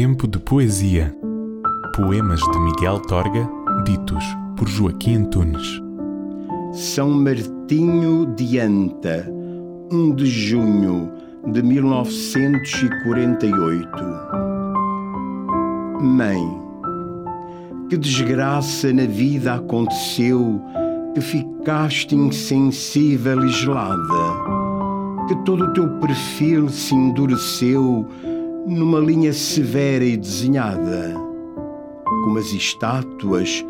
[0.00, 1.12] Tempo de Poesia.
[1.96, 3.50] Poemas de Miguel Torga,
[3.84, 4.24] ditos
[4.56, 5.82] por Joaquim Antunes.
[6.72, 9.28] São Martinho de Anta,
[9.90, 11.10] 1 de junho
[11.48, 13.88] de 1948.
[16.00, 16.48] Mãe,
[17.90, 20.62] que desgraça na vida aconteceu
[21.12, 23.96] que ficaste insensível e gelada,
[25.26, 28.06] que todo o teu perfil se endureceu
[28.68, 31.14] numa linha severa e desenhada,
[32.04, 33.64] como as estátuas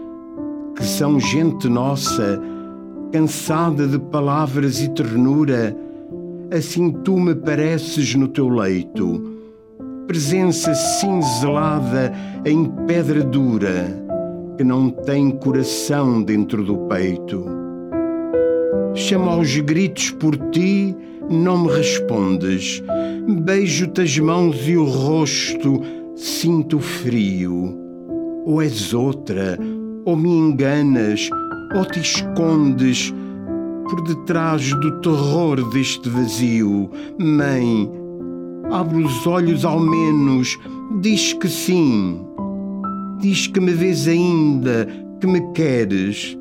[0.76, 2.40] que são gente nossa,
[3.12, 5.76] cansada de palavras e ternura,
[6.50, 9.38] assim tu me pareces no teu leito,
[10.06, 12.12] presença cinzelada
[12.44, 14.04] em pedra dura,
[14.56, 17.44] que não tem coração dentro do peito.
[18.94, 20.94] Chamo aos gritos por ti,
[21.28, 22.82] não me respondes.
[23.42, 25.82] Beijo-te as mãos e o rosto,
[26.16, 27.76] sinto frio.
[28.44, 29.58] Ou és outra,
[30.04, 31.28] ou me enganas,
[31.76, 33.12] ou te escondes
[33.88, 36.90] por detrás do terror deste vazio.
[37.18, 37.90] Mãe,
[38.70, 40.58] abre os olhos ao menos,
[41.00, 42.20] diz que sim.
[43.20, 44.86] Diz que me vês ainda,
[45.20, 46.38] que me queres,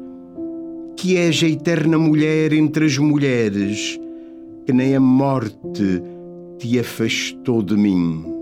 [0.96, 4.00] que és a eterna mulher entre as mulheres,
[4.68, 6.04] que nem a morte
[6.60, 8.37] te afastou de mim.